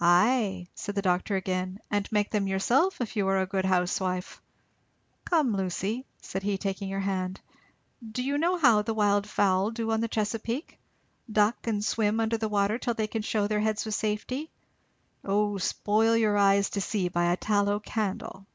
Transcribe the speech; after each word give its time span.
"Ay," 0.00 0.66
said 0.74 0.94
the 0.94 1.02
doctor 1.02 1.36
again, 1.36 1.78
"and 1.90 2.10
make 2.10 2.30
them 2.30 2.46
yourself 2.46 2.98
if 2.98 3.14
you 3.14 3.28
are 3.28 3.42
a 3.42 3.46
good 3.46 3.66
housewife. 3.66 4.40
Come, 5.26 5.54
Lucy," 5.54 6.06
said 6.18 6.42
he 6.42 6.56
taking 6.56 6.88
her 6.88 7.00
hand, 7.00 7.42
"do 8.12 8.22
you 8.22 8.38
know 8.38 8.56
how 8.56 8.80
the 8.80 8.94
wild 8.94 9.28
fowl 9.28 9.70
do 9.70 9.90
on 9.92 10.00
the 10.00 10.08
Chesapeake? 10.08 10.78
duck 11.30 11.66
and 11.66 11.84
swim 11.84 12.20
under 12.20 12.38
water 12.48 12.78
till 12.78 12.94
they 12.94 13.06
can 13.06 13.20
shew 13.20 13.46
their 13.48 13.60
heads 13.60 13.84
with 13.84 13.94
safety? 13.94 14.50
O 15.26 15.58
spoil 15.58 16.16
your 16.16 16.38
eyes 16.38 16.70
to 16.70 16.80
see 16.80 17.10
by 17.10 17.26
a 17.30 17.36
tallow 17.36 17.78
candle." 17.78 18.46